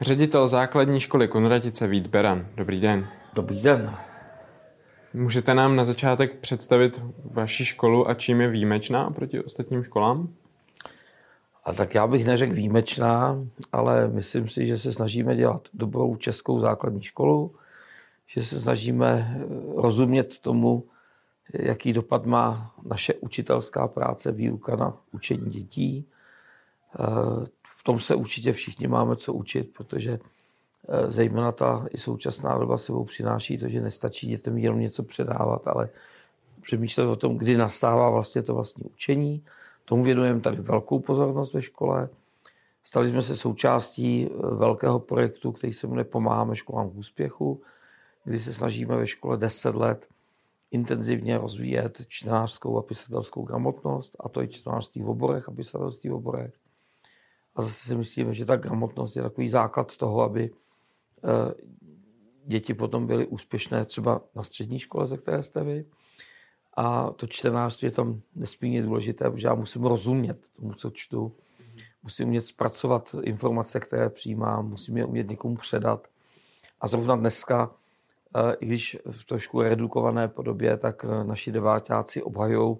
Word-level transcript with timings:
Ředitel 0.00 0.48
základní 0.48 1.00
školy 1.00 1.28
Konratice 1.28 1.86
Vít 1.86 2.06
Beran. 2.06 2.46
Dobrý 2.54 2.80
den. 2.80 3.08
Dobrý 3.32 3.62
den. 3.62 3.96
Můžete 5.14 5.54
nám 5.54 5.76
na 5.76 5.84
začátek 5.84 6.38
představit 6.38 7.02
vaši 7.24 7.64
školu 7.64 8.08
a 8.08 8.14
čím 8.14 8.40
je 8.40 8.48
výjimečná 8.48 9.10
proti 9.10 9.40
ostatním 9.40 9.84
školám? 9.84 10.28
A 11.64 11.72
tak 11.72 11.94
já 11.94 12.06
bych 12.06 12.26
neřekl 12.26 12.54
výjimečná, 12.54 13.44
ale 13.72 14.08
myslím 14.08 14.48
si, 14.48 14.66
že 14.66 14.78
se 14.78 14.92
snažíme 14.92 15.36
dělat 15.36 15.62
dobrou 15.74 16.16
českou 16.16 16.60
základní 16.60 17.02
školu, 17.02 17.54
že 18.26 18.44
se 18.44 18.60
snažíme 18.60 19.08
eh, 19.08 19.46
rozumět 19.76 20.38
tomu, 20.38 20.84
jaký 21.52 21.92
dopad 21.92 22.26
má 22.26 22.74
naše 22.86 23.14
učitelská 23.14 23.88
práce, 23.88 24.32
výuka 24.32 24.76
na 24.76 24.96
učení 25.12 25.50
dětí. 25.50 26.06
V 27.78 27.84
tom 27.84 28.00
se 28.00 28.14
určitě 28.14 28.52
všichni 28.52 28.86
máme 28.86 29.16
co 29.16 29.32
učit, 29.32 29.72
protože 29.76 30.18
eh, 30.88 31.10
zejména 31.10 31.52
ta 31.52 31.86
i 31.90 31.98
současná 31.98 32.58
doba 32.58 32.78
sebou 32.78 33.04
přináší 33.04 33.58
to, 33.58 33.68
že 33.68 33.80
nestačí 33.80 34.28
dětem 34.28 34.58
jenom 34.58 34.80
něco 34.80 35.02
předávat, 35.02 35.68
ale 35.68 35.88
přemýšlet 36.60 37.06
o 37.06 37.16
tom, 37.16 37.38
kdy 37.38 37.56
nastává 37.56 38.10
vlastně 38.10 38.42
to 38.42 38.54
vlastní 38.54 38.84
učení. 38.84 39.44
Tomu 39.84 40.04
věnujeme 40.04 40.40
tady 40.40 40.56
velkou 40.56 41.00
pozornost 41.00 41.54
ve 41.54 41.62
škole. 41.62 42.08
Stali 42.84 43.08
jsme 43.08 43.22
se 43.22 43.36
součástí 43.36 44.26
eh, 44.26 44.54
velkého 44.54 44.98
projektu, 44.98 45.52
který 45.52 45.72
se 45.72 45.86
jmenuje 45.86 46.04
Pomáháme 46.04 46.56
školám 46.56 46.90
k 46.90 46.96
úspěchu, 46.96 47.62
kdy 48.24 48.38
se 48.38 48.54
snažíme 48.54 48.96
ve 48.96 49.06
škole 49.06 49.36
10 49.36 49.74
let 49.74 50.06
intenzivně 50.70 51.38
rozvíjet 51.38 52.00
čtenářskou 52.08 52.78
a 52.78 52.82
pisatelskou 52.82 53.42
gramotnost, 53.42 54.16
a 54.20 54.28
to 54.28 54.42
i 54.42 54.48
čtenářství 54.48 55.02
v 55.02 55.10
oborech 55.10 55.48
a 55.48 55.52
pisatelství 55.52 56.10
v 56.10 56.14
oborech. 56.14 56.52
A 57.58 57.62
zase 57.62 57.86
si 57.86 57.94
myslíme, 57.94 58.34
že 58.34 58.44
ta 58.44 58.56
gramotnost 58.56 59.16
je 59.16 59.22
takový 59.22 59.48
základ 59.48 59.96
toho, 59.96 60.22
aby 60.22 60.50
eh, 61.24 61.54
děti 62.44 62.74
potom 62.74 63.06
byly 63.06 63.26
úspěšné 63.26 63.84
třeba 63.84 64.20
na 64.34 64.42
střední 64.42 64.78
škole, 64.78 65.06
ze 65.06 65.16
které 65.16 65.42
jste 65.42 65.64
vy. 65.64 65.84
A 66.76 67.10
to 67.10 67.26
čtenářství 67.26 67.86
je 67.86 67.92
tam 67.92 68.20
nesmírně 68.34 68.82
důležité, 68.82 69.30
protože 69.30 69.46
já 69.46 69.54
musím 69.54 69.84
rozumět 69.84 70.38
tomu, 70.56 70.72
co 70.72 70.90
čtu. 70.90 71.32
Musím 72.02 72.26
umět 72.28 72.46
zpracovat 72.46 73.14
informace, 73.22 73.80
které 73.80 74.10
přijímám, 74.10 74.68
musím 74.68 74.96
je 74.96 75.04
umět 75.04 75.30
někomu 75.30 75.56
předat. 75.56 76.08
A 76.80 76.88
zrovna 76.88 77.16
dneska, 77.16 77.70
eh, 78.36 78.54
i 78.60 78.66
když 78.66 78.96
v 79.10 79.24
trošku 79.24 79.62
redukované 79.62 80.28
podobě, 80.28 80.76
tak 80.76 81.04
eh, 81.04 81.24
naši 81.24 81.52
devátáci 81.52 82.22
obhajují 82.22 82.76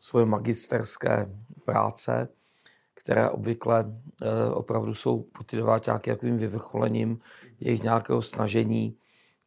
svoje 0.00 0.26
magisterské 0.26 1.28
práce 1.64 2.28
které 3.04 3.30
obvykle 3.30 3.84
eh, 4.22 4.50
opravdu 4.50 4.94
jsou 4.94 5.24
deváťáky 5.52 6.10
takovým 6.10 6.38
vyvrcholením 6.38 7.20
jejich 7.60 7.82
nějakého 7.82 8.22
snažení, 8.22 8.96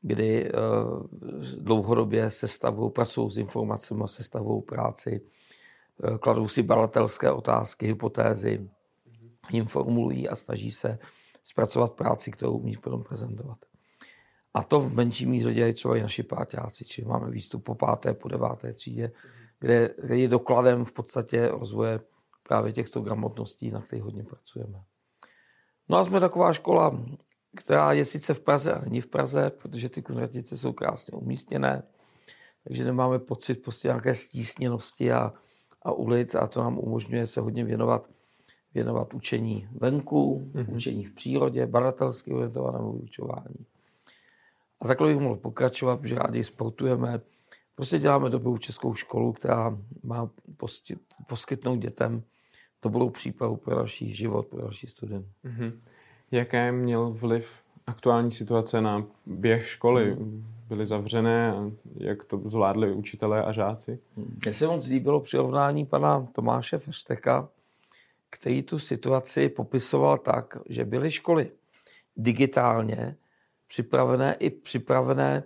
kdy 0.02 0.46
eh, 0.46 0.52
dlouhodobě 1.58 2.32
sestavují, 2.32 2.92
pracují 2.92 3.32
s 3.32 3.38
informacemi, 3.38 4.04
sestavují 4.06 4.62
práci, 4.62 5.22
eh, 6.04 6.18
kladou 6.18 6.48
si 6.48 6.64
balatelské 6.64 7.32
otázky, 7.32 7.88
hypotézy, 7.88 8.70
jim 9.52 9.66
formulují 9.66 10.30
a 10.30 10.36
snaží 10.36 10.72
se 10.72 11.00
zpracovat 11.44 11.94
práci, 11.94 12.32
kterou 12.32 12.52
umí 12.52 12.78
potom 12.78 13.04
prezentovat. 13.04 13.58
A 14.54 14.64
to 14.64 14.80
v 14.80 14.94
menší 14.94 15.26
míře 15.26 15.54
dělají 15.54 15.74
třeba 15.74 15.98
i 15.98 16.02
naši 16.02 16.24
páťáci, 16.24 16.86
či 16.86 17.06
máme 17.06 17.32
výstup 17.32 17.64
po 17.64 17.76
páté, 17.76 18.14
po 18.14 18.28
deváté 18.28 18.74
třídě, 18.74 19.12
kde 19.60 19.90
je 20.14 20.28
dokladem 20.28 20.86
v 20.86 20.92
podstatě 20.92 21.48
rozvoje 21.48 22.00
právě 22.48 22.74
těchto 22.74 23.02
gramotností, 23.02 23.72
na 23.72 23.82
kterých 23.82 24.04
hodně 24.04 24.24
pracujeme. 24.24 24.84
No 25.90 25.98
a 25.98 26.04
jsme 26.04 26.20
taková 26.20 26.54
škola, 26.54 27.00
která 27.56 27.94
je 27.94 28.06
sice 28.06 28.34
v 28.34 28.40
Praze 28.40 28.74
a 28.74 28.82
není 28.82 29.02
v 29.02 29.08
Praze, 29.08 29.50
protože 29.50 29.90
ty 29.90 30.02
konvertice 30.02 30.58
jsou 30.58 30.74
krásně 30.74 31.18
umístěné, 31.18 31.84
takže 32.64 32.86
nemáme 32.86 33.20
pocit 33.20 33.56
prostě 33.56 33.88
nějaké 33.88 34.16
stísněnosti 34.16 35.12
a, 35.12 35.34
a 35.82 35.92
ulic 35.92 36.36
a 36.36 36.48
to 36.48 36.64
nám 36.64 36.80
umožňuje 36.80 37.28
se 37.28 37.42
hodně 37.42 37.64
věnovat, 37.64 38.10
věnovat 38.74 39.14
učení 39.14 39.68
venku, 39.72 40.52
mm-hmm. 40.54 40.76
učení 40.76 41.06
v 41.06 41.14
přírodě, 41.14 41.66
badatelsky 41.66 42.34
orientovanému 42.34 42.94
vyučování. 42.94 43.66
A 44.82 44.88
takhle 44.88 45.08
bych 45.08 45.20
mohl 45.20 45.36
pokračovat, 45.36 46.00
protože 46.00 46.16
rádi 46.16 46.44
sportujeme. 46.44 47.22
Prostě 47.76 48.00
děláme 48.00 48.30
dobrou 48.30 48.58
českou 48.58 48.94
školu, 48.94 49.34
která 49.34 49.78
má 50.04 50.30
poskytnout 51.28 51.76
dětem 51.76 52.24
dobrou 52.82 53.10
přípravu 53.10 53.56
pro 53.56 53.76
další 53.76 54.14
život, 54.16 54.48
pro 54.48 54.62
další 54.62 54.88
studium. 54.88 55.26
Mm-hmm. 55.46 55.72
Jaké 56.32 56.72
měl 56.72 57.10
vliv 57.10 57.52
aktuální 57.88 58.32
situace 58.32 58.82
na 58.82 59.06
běh 59.26 59.68
školy? 59.68 60.16
Mm. 60.16 60.54
Byly 60.68 60.88
zavřené 60.88 61.52
a 61.52 61.72
jak 61.96 62.24
to 62.24 62.42
zvládli 62.46 62.94
učitelé 62.94 63.44
a 63.44 63.52
žáci? 63.52 64.00
Mně 64.46 64.54
se 64.54 64.68
moc 64.68 64.88
líbilo 64.88 65.20
přirovnání 65.20 65.86
pana 65.86 66.28
Tomáše 66.32 66.78
Fešteka, 66.78 67.50
který 68.30 68.64
tu 68.64 68.80
situaci 68.80 69.50
popisoval 69.50 70.18
tak, 70.18 70.58
že 70.70 70.86
byly 70.86 71.12
školy 71.12 71.52
digitálně 72.18 73.16
připravené 73.68 74.34
i 74.34 74.50
připravené 74.50 75.44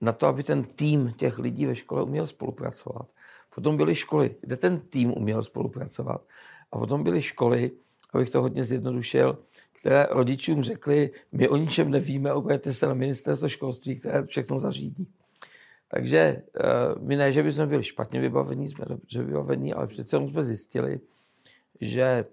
na 0.00 0.12
to, 0.12 0.26
aby 0.26 0.42
ten 0.42 0.64
tým 0.64 1.12
těch 1.16 1.38
lidí 1.38 1.66
ve 1.66 1.76
škole 1.76 2.02
uměl 2.02 2.26
spolupracovat. 2.26 3.08
Potom 3.56 3.76
byly 3.76 3.94
školy, 3.94 4.36
kde 4.40 4.56
ten 4.56 4.80
tým 4.80 5.12
uměl 5.16 5.42
spolupracovat. 5.42 6.24
A 6.72 6.78
potom 6.78 7.02
byly 7.02 7.22
školy, 7.22 7.70
abych 8.12 8.30
to 8.30 8.42
hodně 8.42 8.64
zjednodušil, 8.64 9.38
které 9.72 10.06
rodičům 10.10 10.62
řekli, 10.62 11.10
my 11.32 11.48
o 11.48 11.56
ničem 11.56 11.90
nevíme, 11.90 12.32
obraťte 12.32 12.72
se 12.72 12.86
na 12.86 12.94
ministerstvo 12.94 13.48
školství, 13.48 13.96
které 13.96 14.26
všechno 14.26 14.60
zařídí. 14.60 15.08
Takže 15.88 16.18
eh, 16.18 16.42
my 17.00 17.16
ne, 17.16 17.32
že 17.32 17.42
bychom 17.42 17.68
byli 17.68 17.82
špatně 17.82 18.20
vybavení, 18.20 18.68
jsme 18.68 18.84
dobře 18.88 19.22
vybavení, 19.22 19.74
ale 19.74 19.86
přece 19.86 20.16
jsme 20.16 20.44
zjistili, 20.44 21.00
že 21.80 22.24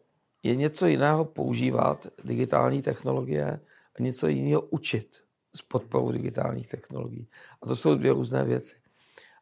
je 0.44 0.56
něco 0.56 0.88
jiného 0.88 1.26
používat 1.26 2.08
digitální 2.24 2.82
technologie 2.82 3.60
a 4.00 4.02
něco 4.02 4.28
jiného 4.28 4.62
učit 4.62 5.24
s 5.56 5.62
podporou 5.62 6.12
digitálních 6.12 6.68
technologií. 6.68 7.28
A 7.62 7.68
to 7.68 7.76
jsou 7.76 7.96
dvě 7.96 8.14
různé 8.14 8.44
věci. 8.44 8.76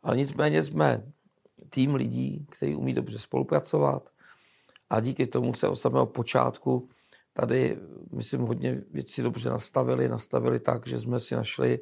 Ale 0.04 0.18
nicméně 0.18 0.64
jsme 0.64 1.04
tým 1.70 1.96
lidí, 1.96 2.46
kteří 2.50 2.76
umí 2.76 2.94
dobře 2.94 3.20
spolupracovat, 3.20 4.10
a 4.90 5.00
díky 5.00 5.28
tomu 5.28 5.54
se 5.54 5.68
od 5.68 5.76
samého 5.76 6.06
počátku 6.06 6.90
tady, 7.34 7.78
myslím, 8.12 8.42
hodně 8.42 8.84
věcí 8.92 9.22
dobře 9.22 9.50
nastavili. 9.50 10.10
Nastavili 10.10 10.60
tak, 10.60 10.88
že 10.88 11.00
jsme 11.00 11.20
si 11.20 11.36
našli 11.36 11.80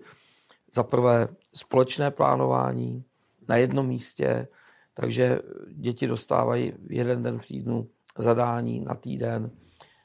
za 0.73 0.83
prvé 0.83 1.27
společné 1.53 2.11
plánování 2.11 3.03
na 3.47 3.55
jednom 3.55 3.87
místě, 3.87 4.47
takže 4.93 5.39
děti 5.67 6.07
dostávají 6.07 6.73
jeden 6.89 7.23
den 7.23 7.39
v 7.39 7.45
týdnu 7.45 7.89
zadání 8.17 8.79
na 8.79 8.95
týden. 8.95 9.51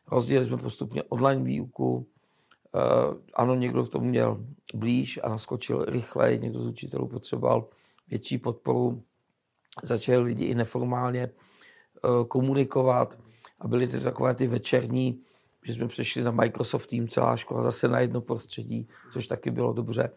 Rozdělili 0.06 0.46
jsme 0.46 0.56
postupně 0.56 1.02
online 1.02 1.44
výuku. 1.44 2.06
Eh, 2.74 3.14
ano, 3.34 3.54
někdo 3.54 3.84
k 3.84 3.90
tomu 3.90 4.06
měl 4.06 4.44
blíž 4.74 5.20
a 5.22 5.28
naskočil 5.28 5.84
rychleji, 5.84 6.38
někdo 6.38 6.60
z 6.60 6.66
učitelů 6.66 7.08
potřeboval 7.08 7.68
větší 8.08 8.38
podporu. 8.38 9.02
Začali 9.82 10.18
lidi 10.18 10.44
i 10.44 10.54
neformálně 10.54 11.30
Eh, 12.04 12.24
komunikovat 12.24 13.18
a 13.60 13.68
byly 13.68 13.88
to 13.88 14.00
takové 14.00 14.34
ty 14.34 14.46
večerní, 14.46 15.20
že 15.62 15.74
jsme 15.74 15.88
přešli 15.88 16.22
na 16.22 16.30
Microsoft 16.30 16.86
Team 16.86 17.08
celá 17.08 17.36
škola 17.36 17.62
zase 17.62 17.88
na 17.88 18.00
jedno 18.00 18.20
prostředí, 18.20 18.88
což 19.12 19.26
taky 19.26 19.50
bylo 19.50 19.72
dobře. 19.72 20.10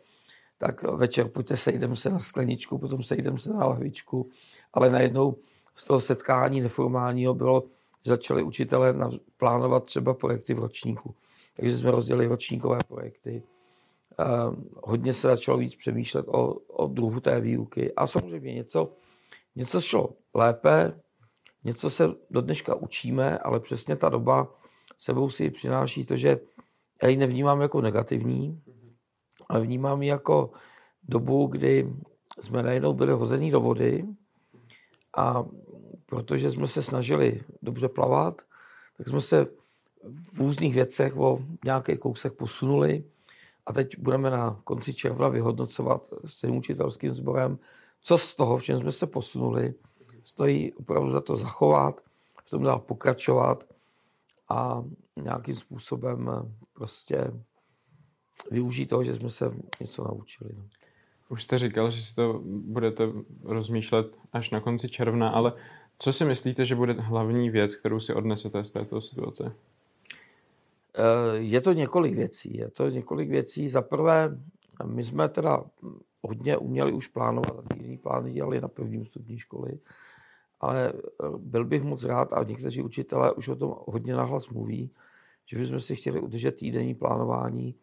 Tak 0.58 0.84
večer 0.84 1.28
pojďte, 1.28 1.58
sejdeme 1.58 1.96
se 1.96 2.10
na 2.10 2.20
skleničku, 2.20 2.78
potom 2.78 3.04
sejdeme 3.04 3.40
se 3.40 3.54
na 3.54 3.66
lahvičku, 3.66 4.30
ale 4.74 4.90
najednou 4.90 5.36
z 5.76 5.84
toho 5.84 6.02
setkání 6.02 6.62
neformálního 6.62 7.34
bylo, 7.34 7.64
že 8.06 8.12
začali 8.12 8.44
učitelé 8.44 8.96
plánovat 9.38 9.84
třeba 9.84 10.14
projekty 10.14 10.54
v 10.54 10.60
ročníku. 10.60 11.16
Takže 11.56 11.78
jsme 11.78 11.92
rozdělili 11.92 12.28
ročníkové 12.28 12.80
projekty. 12.88 13.44
Uh, 14.20 14.56
hodně 14.84 15.14
se 15.14 15.28
začalo 15.28 15.58
víc 15.58 15.76
přemýšlet 15.76 16.26
o, 16.28 16.54
o 16.54 16.88
druhu 16.88 17.20
té 17.20 17.42
výuky. 17.42 17.94
A 17.94 18.08
samozřejmě 18.08 18.54
něco, 18.54 18.92
něco 19.58 19.82
šlo 19.82 20.10
lépe, 20.34 21.02
něco 21.64 21.90
se 21.90 22.10
do 22.30 22.42
dneška 22.42 22.76
učíme, 22.76 23.38
ale 23.38 23.60
přesně 23.60 23.96
ta 23.96 24.10
doba 24.10 24.56
sebou 24.98 25.30
si 25.30 25.50
přináší 25.50 26.06
to, 26.06 26.18
že 26.18 26.40
já 27.04 27.10
ji 27.10 27.18
nevnímám 27.18 27.62
jako 27.62 27.82
negativní, 27.82 28.62
ale 29.50 29.62
vnímám 29.62 30.02
ji 30.02 30.10
jako 30.10 30.52
dobu, 31.04 31.48
kdy 31.48 31.94
jsme 32.42 32.64
najednou 32.64 32.94
byli 32.94 33.14
hození 33.14 33.52
do 33.52 33.62
vody 33.62 34.06
a 35.18 35.46
protože 36.06 36.52
jsme 36.52 36.68
se 36.68 36.84
snažili 36.84 37.42
dobře 37.62 37.90
plavat, 37.90 38.42
tak 38.98 39.08
jsme 39.08 39.22
se 39.22 39.46
v 40.34 40.40
různých 40.40 40.74
věcech 40.74 41.18
o 41.18 41.40
nějaký 41.66 41.98
kousek 41.98 42.34
posunuli 42.34 43.04
a 43.66 43.74
teď 43.74 44.00
budeme 44.00 44.30
na 44.30 44.62
konci 44.64 44.94
června 44.94 45.28
vyhodnocovat 45.28 46.14
s 46.26 46.42
tím 46.42 46.56
učitelským 46.56 47.14
sborem, 47.14 47.60
co 48.08 48.18
z 48.18 48.36
toho, 48.36 48.58
v 48.58 48.64
čem 48.64 48.80
jsme 48.80 48.92
se 48.92 49.08
posunuli, 49.08 49.74
stojí 50.24 50.74
opravdu 50.74 51.10
za 51.12 51.22
to 51.22 51.38
zachovat, 51.38 52.02
v 52.46 52.50
tom 52.50 52.64
dál 52.64 52.80
pokračovat 52.80 53.64
a 54.50 54.84
nějakým 55.16 55.56
způsobem 55.56 56.30
prostě 56.74 57.32
využít 58.52 58.86
toho, 58.86 59.04
že 59.04 59.16
jsme 59.16 59.30
se 59.30 59.52
něco 59.80 60.04
naučili. 60.04 60.50
No. 60.58 60.64
Už 61.30 61.44
jste 61.44 61.58
říkal, 61.58 61.92
že 61.92 62.02
si 62.02 62.16
to 62.16 62.42
budete 62.46 63.04
rozmýšlet 63.44 64.08
až 64.34 64.50
na 64.50 64.60
konci 64.60 64.90
června, 64.90 65.30
ale 65.30 65.54
co 66.00 66.14
si 66.14 66.26
myslíte, 66.26 66.66
že 66.66 66.76
bude 66.76 66.94
hlavní 66.94 67.50
věc, 67.50 67.76
kterou 67.76 68.00
si 68.00 68.14
odnesete 68.14 68.64
z 68.64 68.72
této 68.72 69.02
situace? 69.02 69.56
Eh, 70.96 71.38
je 71.38 71.62
to 71.62 71.74
několik 71.74 72.16
věcí. 72.16 72.58
Je 72.58 72.70
to 72.70 72.90
několik 72.90 73.30
věcí. 73.30 73.70
Za 73.70 73.82
prvé, 73.82 74.38
my 74.86 75.04
jsme 75.04 75.30
teda 75.30 75.64
hodně 76.28 76.58
uměli 76.58 76.94
už 76.94 77.08
plánovat, 77.08 77.66
jiný 77.76 77.98
plány 77.98 78.32
dělali 78.32 78.62
na 78.62 78.68
prvním 78.68 79.06
stupni 79.06 79.40
školy, 79.40 79.80
ale 80.60 80.94
eh, 80.94 81.28
byl 81.38 81.66
bych 81.66 81.84
moc 81.84 82.04
rád, 82.04 82.34
a 82.34 82.44
někteří 82.44 82.82
učitelé 82.82 83.32
už 83.32 83.48
o 83.48 83.56
tom 83.56 83.76
hodně 83.88 84.16
nahlas 84.16 84.50
mluví, 84.50 84.92
že 85.46 85.58
bychom 85.58 85.80
si 85.80 85.96
chtěli 85.96 86.20
udržet 86.20 86.52
týdenní 86.52 86.96
plánování 86.96 87.76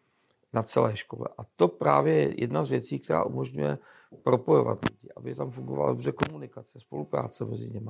na 0.53 0.63
celé 0.63 0.97
škole. 0.97 1.27
A 1.37 1.41
to 1.55 1.67
právě 1.67 2.13
je 2.13 2.41
jedna 2.41 2.63
z 2.63 2.69
věcí, 2.69 2.99
která 2.99 3.23
umožňuje 3.23 3.77
propojovat 4.23 4.79
lidi, 4.89 5.09
aby 5.15 5.35
tam 5.35 5.51
fungovala 5.51 5.89
dobře 5.89 6.11
komunikace, 6.11 6.79
spolupráce 6.79 7.45
mezi 7.45 7.69
nimi, 7.69 7.89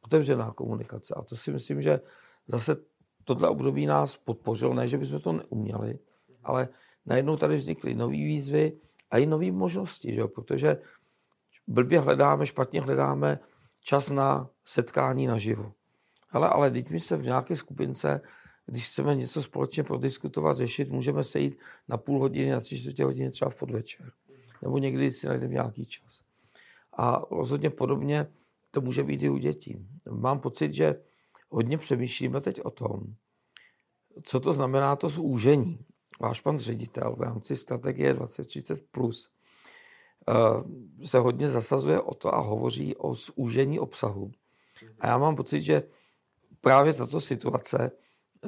otevřená 0.00 0.52
komunikace. 0.52 1.14
A 1.14 1.22
to 1.22 1.36
si 1.36 1.52
myslím, 1.52 1.82
že 1.82 2.00
zase 2.46 2.76
tohle 3.24 3.48
období 3.48 3.86
nás 3.86 4.16
podpořilo, 4.16 4.74
ne, 4.74 4.88
že 4.88 4.98
bychom 4.98 5.20
to 5.20 5.32
neuměli, 5.32 5.98
ale 6.44 6.68
najednou 7.06 7.36
tady 7.36 7.56
vznikly 7.56 7.94
nové 7.94 8.12
výzvy 8.12 8.72
a 9.12 9.18
i 9.18 9.26
nové 9.26 9.52
možnosti, 9.52 10.14
že? 10.14 10.24
protože 10.24 10.76
blbě 11.66 12.00
hledáme, 12.00 12.46
špatně 12.46 12.80
hledáme 12.80 13.38
čas 13.80 14.10
na 14.10 14.48
setkání 14.66 15.26
naživo. 15.26 15.72
Ale, 16.30 16.48
ale 16.48 16.70
teď 16.70 16.90
my 16.90 17.00
se 17.00 17.16
v 17.16 17.22
nějaké 17.22 17.56
skupince 17.56 18.20
když 18.66 18.88
chceme 18.88 19.14
něco 19.14 19.42
společně 19.42 19.82
prodiskutovat, 19.82 20.56
řešit, 20.56 20.90
můžeme 20.90 21.24
sejít 21.24 21.58
na 21.88 21.96
půl 21.96 22.20
hodiny, 22.20 22.50
na 22.50 22.60
tři 22.60 22.80
čtvrtě 22.80 23.04
hodiny 23.04 23.30
třeba 23.30 23.50
v 23.50 23.54
podvečer. 23.54 24.12
Nebo 24.62 24.78
někdy 24.78 25.12
si 25.12 25.26
najdeme 25.26 25.54
nějaký 25.54 25.86
čas. 25.86 26.20
A 26.96 27.22
rozhodně 27.30 27.70
podobně 27.70 28.26
to 28.70 28.80
může 28.80 29.04
být 29.04 29.22
i 29.22 29.28
u 29.28 29.36
dětí. 29.36 29.86
Mám 30.10 30.40
pocit, 30.40 30.72
že 30.74 31.00
hodně 31.48 31.78
přemýšlíme 31.78 32.40
teď 32.40 32.60
o 32.60 32.70
tom, 32.70 33.02
co 34.22 34.40
to 34.40 34.52
znamená 34.52 34.96
to 34.96 35.08
zúžení. 35.08 35.78
Váš 36.20 36.40
pan 36.40 36.58
ředitel 36.58 37.16
v 37.16 37.22
rámci 37.22 37.56
strategie 37.56 38.14
2030 38.14 38.82
plus 38.90 39.30
eh, 40.28 41.06
se 41.06 41.18
hodně 41.18 41.48
zasazuje 41.48 42.00
o 42.00 42.14
to 42.14 42.34
a 42.34 42.40
hovoří 42.40 42.96
o 42.96 43.14
zúžení 43.14 43.78
obsahu. 43.78 44.32
A 45.00 45.06
já 45.06 45.18
mám 45.18 45.36
pocit, 45.36 45.60
že 45.60 45.82
právě 46.60 46.92
tato 46.92 47.20
situace 47.20 47.90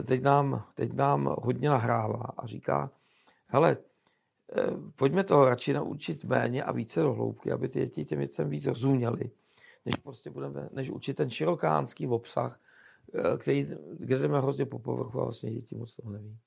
teď 0.03 0.23
nám, 0.23 0.65
teď 0.75 0.93
nám 0.93 1.37
hodně 1.43 1.69
nahrává 1.69 2.23
a 2.37 2.47
říká, 2.47 2.91
hele, 3.47 3.77
eh, 4.57 4.63
pojďme 4.97 5.25
toho 5.25 5.49
radši 5.49 5.73
naučit 5.73 6.25
méně 6.25 6.65
a 6.65 6.73
více 6.73 7.03
do 7.03 7.13
hloubky, 7.13 7.53
aby 7.53 7.69
ty 7.69 7.79
děti 7.79 8.05
těm 8.05 8.19
věcem 8.19 8.49
víc 8.49 8.67
rozuměli, 8.67 9.31
než 9.85 9.97
prostě 9.97 10.31
budeme, 10.31 10.69
než 10.73 10.91
učit 10.91 11.15
ten 11.15 11.31
širokánský 11.31 12.07
obsah, 12.07 12.61
eh, 13.15 13.39
který, 13.39 13.69
kde 13.99 14.19
jdeme 14.19 14.41
hrozně 14.41 14.67
po 14.67 14.79
povrchu 14.79 15.21
a 15.21 15.25
vlastně 15.25 15.51
děti 15.51 15.75
moc 15.75 15.95
toho 15.95 16.13
neví. 16.13 16.39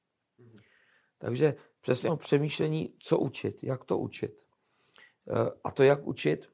Takže 1.17 1.55
přesně 1.81 2.09
o 2.09 2.17
přemýšlení, 2.17 2.93
co 2.99 3.19
učit, 3.19 3.63
jak 3.63 3.83
to 3.83 3.97
učit. 3.97 4.37
Eh, 5.29 5.51
a 5.63 5.71
to, 5.71 5.83
jak 5.83 6.07
učit, 6.07 6.49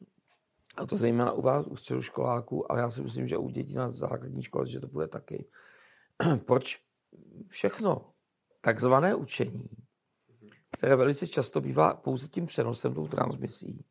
a 0.77 0.85
to 0.85 0.97
zejména 0.97 1.31
u 1.31 1.41
vás, 1.41 1.67
u 1.67 1.75
středoškoláků, 1.75 2.71
ale 2.71 2.79
já 2.79 2.89
si 2.89 3.01
myslím, 3.01 3.27
že 3.27 3.37
u 3.37 3.49
dětí 3.49 3.73
na 3.73 3.91
základní 3.91 4.41
škole, 4.41 4.67
že 4.67 4.79
to 4.79 4.87
bude 4.87 5.07
taky. 5.07 5.45
Proč 6.45 6.81
všechno 7.47 8.13
takzvané 8.61 9.15
učení, 9.15 9.69
které 10.71 10.95
velice 10.95 11.27
často 11.27 11.61
bývá 11.61 11.93
pouze 11.93 12.27
tím 12.27 12.45
přenosem, 12.45 12.93
tou 12.93 13.07
transmisí, 13.07 13.85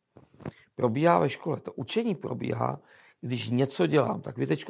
probíhá 0.75 1.19
ve 1.19 1.29
škole. 1.29 1.61
To 1.61 1.73
učení 1.73 2.15
probíhá, 2.15 2.81
když 3.21 3.51
něco 3.51 3.87
dělám, 3.87 4.21
tak 4.21 4.39
vy 4.39 4.47
teď 4.47 4.65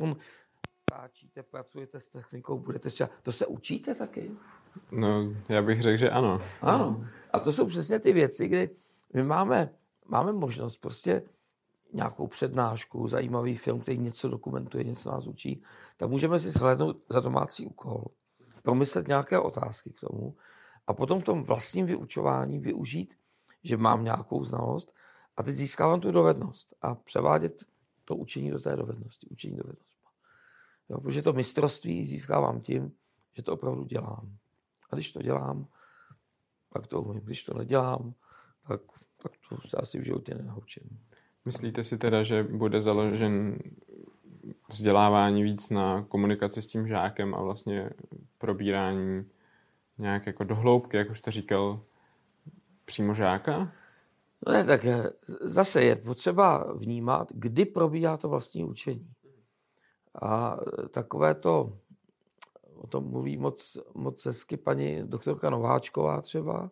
táčíte, 0.90 1.43
pracujete 1.43 2.00
s 2.00 2.08
technikou, 2.08 2.58
budete 2.58 2.90
třeba... 2.90 3.10
To 3.22 3.32
se 3.32 3.46
učíte 3.46 3.94
taky? 3.94 4.31
No, 4.90 5.34
já 5.48 5.62
bych 5.62 5.82
řekl, 5.82 5.96
že 5.96 6.10
ano. 6.10 6.40
Ano. 6.60 7.06
A 7.30 7.38
to 7.38 7.52
jsou 7.52 7.66
přesně 7.66 7.98
ty 7.98 8.12
věci, 8.12 8.48
kdy 8.48 8.70
my 9.14 9.22
máme, 9.22 9.70
máme 10.06 10.32
možnost 10.32 10.76
prostě 10.76 11.22
nějakou 11.92 12.26
přednášku, 12.26 13.08
zajímavý 13.08 13.56
film, 13.56 13.80
který 13.80 13.98
něco 13.98 14.28
dokumentuje, 14.28 14.84
něco 14.84 15.10
nás 15.10 15.26
učí, 15.26 15.62
tak 15.96 16.10
můžeme 16.10 16.40
si 16.40 16.50
shlédnout 16.50 16.96
za 17.10 17.20
domácí 17.20 17.66
úkol 17.66 18.04
promyslet 18.62 19.08
nějaké 19.08 19.38
otázky 19.38 19.90
k 19.90 20.00
tomu 20.00 20.36
a 20.86 20.94
potom 20.94 21.20
v 21.20 21.25
tom 21.25 21.42
vlastním 21.42 21.86
vyučování 21.86 22.58
využít, 22.58 23.14
že 23.62 23.76
mám 23.76 24.04
nějakou 24.04 24.44
znalost 24.44 24.94
a 25.36 25.42
teď 25.42 25.54
získávám 25.54 26.00
tu 26.00 26.12
dovednost 26.12 26.75
a 26.82 26.94
převádět 26.94 27.64
to 28.04 28.16
učení 28.16 28.50
do 28.50 28.60
té 28.60 28.76
dovednosti. 28.76 29.26
Učení 29.30 29.56
dovednost. 29.56 29.92
Jo, 30.88 31.00
protože 31.00 31.22
to 31.22 31.32
mistrovství 31.32 32.04
získávám 32.04 32.60
tím, 32.60 32.92
že 33.32 33.42
to 33.42 33.52
opravdu 33.52 33.84
dělám. 33.84 34.36
A 34.92 34.96
když 34.96 35.12
to 35.12 35.22
dělám, 35.22 35.66
pak 36.72 36.86
to 36.86 37.02
umím. 37.02 37.22
Když 37.24 37.44
to 37.44 37.54
nedělám, 37.54 38.14
tak, 38.68 38.80
tak 39.22 39.32
to 39.48 39.68
se 39.68 39.76
asi 39.76 40.00
v 40.00 40.04
životě 40.04 40.34
nenaučím. 40.34 40.98
Myslíte 41.44 41.84
si 41.84 41.98
teda, 41.98 42.22
že 42.22 42.42
bude 42.42 42.80
založen 42.80 43.58
vzdělávání 44.68 45.42
víc 45.42 45.70
na 45.70 46.04
komunikaci 46.04 46.62
s 46.62 46.66
tím 46.66 46.88
žákem 46.88 47.34
a 47.34 47.42
vlastně 47.42 47.90
probírání 48.38 49.30
nějak 49.98 50.26
jako 50.26 50.44
dohloubky, 50.44 50.96
jak 50.96 51.10
už 51.10 51.18
jste 51.18 51.30
říkal, 51.30 51.80
přímo 52.84 53.14
žáka? 53.14 53.72
No 54.46 54.52
ne, 54.52 54.64
tak 54.64 54.84
eh, 54.84 55.10
zase 55.40 55.82
je 55.82 55.96
potřeba 55.96 56.72
vnímat, 56.74 57.28
kdy 57.34 57.64
probíhá 57.64 58.16
to 58.16 58.28
vlastní 58.28 58.64
učení. 58.64 59.12
A 60.22 60.56
takové 60.90 61.34
to, 61.34 61.78
o 62.82 62.87
tom 62.87 63.11
mluví 63.11 63.37
moc, 63.37 63.76
moc 63.94 64.26
hezky 64.26 64.56
paní 64.56 65.08
doktorka 65.08 65.50
Nováčková 65.50 66.20
třeba, 66.20 66.70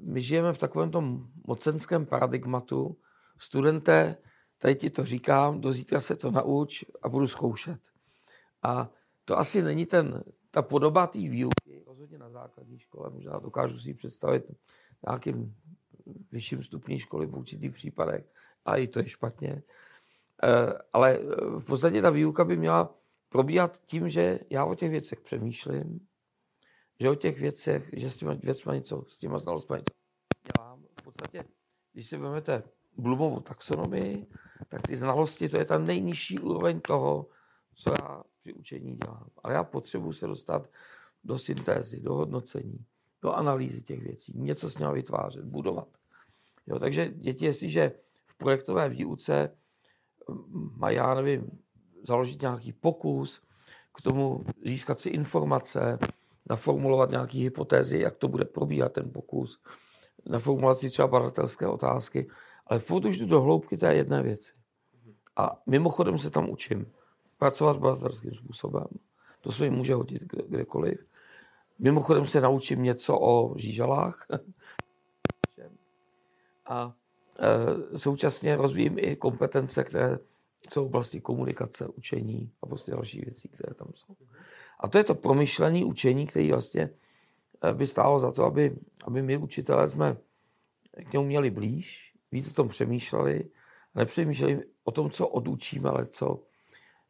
my 0.00 0.20
žijeme 0.20 0.52
v 0.52 0.58
takovém 0.58 0.90
tom 0.90 1.28
mocenském 1.46 2.06
paradigmatu, 2.06 2.96
studenté 3.38 4.16
tady 4.58 4.74
ti 4.74 4.90
to 4.90 5.04
říkám, 5.04 5.60
do 5.60 5.72
zítra 5.72 6.00
se 6.00 6.16
to 6.16 6.30
nauč 6.30 6.84
a 7.02 7.08
budu 7.08 7.28
zkoušet. 7.28 7.80
A 8.62 8.90
to 9.24 9.38
asi 9.38 9.62
není 9.62 9.86
ten, 9.86 10.24
ta 10.50 10.62
podoba 10.62 11.06
té 11.06 11.18
výuky, 11.18 11.84
rozhodně 11.86 12.18
na 12.18 12.30
základní 12.30 12.78
škole, 12.78 13.10
možná 13.10 13.38
dokážu 13.38 13.78
si 13.78 13.90
ji 13.90 13.94
představit 13.94 14.44
nějakým 15.06 15.56
vyšším 16.32 16.62
stupní 16.62 16.98
školy 16.98 17.26
v 17.26 17.36
určitých 17.36 17.72
případech, 17.72 18.24
a 18.64 18.76
i 18.76 18.86
to 18.86 18.98
je 18.98 19.08
špatně. 19.08 19.62
Eh, 20.42 20.78
ale 20.92 21.18
v 21.58 21.64
podstatě 21.64 22.02
ta 22.02 22.10
výuka 22.10 22.44
by 22.44 22.56
měla 22.56 22.94
probíhat 23.34 23.80
tím, 23.86 24.08
že 24.08 24.38
já 24.50 24.64
o 24.64 24.74
těch 24.74 24.90
věcech 24.90 25.20
přemýšlím, 25.20 26.06
že 27.00 27.10
o 27.10 27.14
těch 27.14 27.40
věcech, 27.40 27.90
že 27.92 28.10
s 28.10 28.16
těma 28.16 28.34
věcmi 28.34 28.72
něco, 28.74 29.04
s 29.08 29.18
těma 29.18 29.38
znalostmi 29.38 29.76
něco 29.76 29.92
dělám. 30.56 30.84
V 31.00 31.02
podstatě, 31.04 31.44
když 31.92 32.06
si 32.06 32.16
vezmete 32.16 32.62
Blumovou 32.96 33.40
taxonomii, 33.40 34.26
tak 34.68 34.82
ty 34.82 34.96
znalosti, 34.96 35.48
to 35.48 35.58
je 35.58 35.64
ta 35.64 35.78
nejnižší 35.78 36.38
úroveň 36.38 36.80
toho, 36.80 37.26
co 37.74 37.90
já 37.90 38.22
při 38.40 38.52
učení 38.52 38.96
dělám. 38.96 39.28
Ale 39.42 39.54
já 39.54 39.64
potřebuji 39.64 40.12
se 40.12 40.26
dostat 40.26 40.70
do 41.24 41.38
syntézy, 41.38 42.00
do 42.00 42.14
hodnocení, 42.14 42.84
do 43.22 43.32
analýzy 43.32 43.82
těch 43.82 44.02
věcí, 44.02 44.32
něco 44.36 44.70
s 44.70 44.78
nimi 44.78 44.92
vytvářet, 44.92 45.44
budovat. 45.44 45.88
Jo, 46.66 46.78
takže 46.78 47.08
děti, 47.08 47.44
jestliže 47.44 47.92
v 48.26 48.36
projektové 48.36 48.88
výuce 48.88 49.56
mají, 50.76 50.96
já 50.96 51.14
nevím, 51.14 51.63
založit 52.06 52.42
nějaký 52.42 52.72
pokus, 52.72 53.42
k 53.94 54.02
tomu 54.02 54.44
získat 54.64 55.00
si 55.00 55.08
informace, 55.08 55.98
naformulovat 56.50 57.10
nějaké 57.10 57.38
hypotézy, 57.38 57.98
jak 58.00 58.16
to 58.16 58.28
bude 58.28 58.44
probíhat 58.44 58.92
ten 58.92 59.10
pokus, 59.10 59.62
naformulovat 60.26 60.78
si 60.78 60.90
třeba 60.90 61.08
badatelské 61.08 61.66
otázky, 61.66 62.30
ale 62.66 62.80
furt 62.80 63.04
už 63.04 63.18
jdu 63.18 63.26
do 63.26 63.40
hloubky 63.40 63.76
té 63.76 63.94
jedné 63.94 64.22
věci. 64.22 64.52
A 65.36 65.62
mimochodem 65.66 66.18
se 66.18 66.30
tam 66.30 66.50
učím 66.50 66.92
pracovat 67.38 67.78
badatelským 67.78 68.32
způsobem. 68.32 68.86
To 69.40 69.52
se 69.52 69.64
mi 69.64 69.70
může 69.70 69.94
hodit 69.94 70.22
kdekoliv. 70.22 71.06
Mimochodem 71.78 72.26
se 72.26 72.40
naučím 72.40 72.82
něco 72.82 73.18
o 73.20 73.58
žížalách. 73.58 74.26
A 76.66 76.94
e, 77.38 77.98
současně 77.98 78.56
rozvíjím 78.56 78.98
i 78.98 79.16
kompetence, 79.16 79.84
které 79.84 80.18
celou 80.66 80.86
oblasti 80.86 81.20
komunikace, 81.20 81.86
učení 81.86 82.50
a 82.62 82.66
prostě 82.66 82.92
další 82.92 83.20
věcí, 83.20 83.48
které 83.48 83.74
tam 83.74 83.88
jsou. 83.94 84.14
A 84.80 84.88
to 84.88 84.98
je 84.98 85.04
to 85.04 85.14
promyšlené 85.14 85.84
učení, 85.84 86.26
které 86.26 86.48
vlastně 86.48 86.90
eh, 87.62 87.74
by 87.74 87.86
stálo 87.86 88.20
za 88.20 88.32
to, 88.32 88.44
aby, 88.44 88.76
aby 89.04 89.22
my 89.22 89.36
učitelé 89.36 89.88
jsme 89.88 90.16
k 91.04 91.12
němu 91.12 91.24
měli 91.24 91.50
blíž, 91.50 92.14
víc 92.32 92.50
o 92.50 92.54
tom 92.54 92.68
přemýšleli 92.68 93.44
nepřemýšleli 93.94 94.62
o 94.84 94.90
tom, 94.90 95.10
co 95.10 95.28
odučíme, 95.28 95.90
ale 95.90 96.06
co 96.06 96.40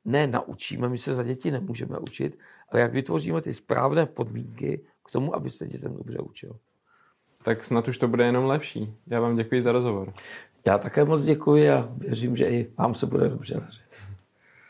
ne 0.05 0.27
naučíme. 0.27 0.89
My 0.89 0.99
se 0.99 1.15
za 1.15 1.23
děti 1.23 1.51
nemůžeme 1.51 1.99
učit, 1.99 2.39
ale 2.69 2.81
jak 2.81 2.93
vytvoříme 2.93 3.43
ty 3.43 3.55
správné 3.55 4.07
podmínky 4.07 4.81
k 5.05 5.11
tomu, 5.11 5.37
aby 5.37 5.51
se 5.51 5.67
dětem 5.67 5.97
dobře 5.97 6.19
učil. 6.19 6.57
Tak 7.43 7.65
snad 7.65 7.89
už 7.89 7.99
to 7.99 8.09
bude 8.09 8.25
jenom 8.25 8.45
lepší. 8.45 8.95
Já 9.07 9.21
vám 9.21 9.37
děkuji 9.37 9.63
za 9.63 9.73
rozhovor. 9.73 10.15
Já 10.67 10.79
také 10.79 11.05
moc 11.05 11.23
děkuji 11.23 11.71
a 11.71 11.89
věřím, 11.97 12.37
že 12.37 12.45
i 12.45 12.71
vám 12.79 12.95
se 12.95 13.07
bude 13.07 13.29
dobře 13.29 13.55
dařit. 13.55 13.81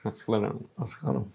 Naschledanou. 0.04 0.60
Naschledanou. 0.78 1.26